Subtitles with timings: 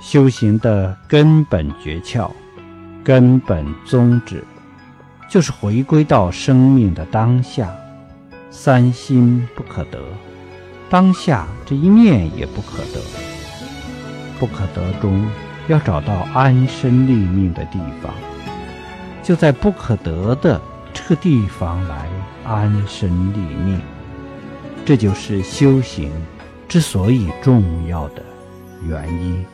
[0.00, 2.30] 修行的根本诀窍
[3.02, 4.44] 根本宗旨
[5.28, 7.74] 就是回归到生命的当下
[8.50, 9.98] 三心不可得。
[10.88, 13.00] 当下这一念也不可得
[14.38, 15.26] 不可得中
[15.66, 18.14] 要找到安身立命的地方
[19.22, 20.60] 就在不可得的
[20.92, 22.08] 这个地方来
[22.44, 23.80] 安身立命。
[24.84, 26.12] 这就是修行
[26.68, 28.22] 之所以重要的
[28.86, 29.44] 原因。